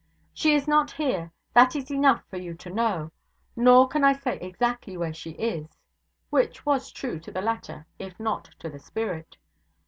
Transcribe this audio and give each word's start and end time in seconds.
'She 0.33 0.55
is 0.55 0.67
not 0.67 0.89
here: 0.89 1.31
that 1.53 1.75
is 1.75 1.91
enough 1.91 2.23
for 2.27 2.37
you 2.37 2.55
to 2.55 2.71
know. 2.71 3.11
Nor 3.55 3.87
can 3.87 4.03
I 4.03 4.13
say 4.13 4.39
exactly 4.39 4.97
where 4.97 5.13
she 5.13 5.33
is' 5.33 5.77
(which 6.31 6.65
was 6.65 6.91
true 6.91 7.19
to 7.19 7.31
the 7.31 7.39
letter 7.41 7.85
if 7.99 8.19
not 8.19 8.45
to 8.57 8.67
the 8.71 8.79
spirit). 8.79 9.37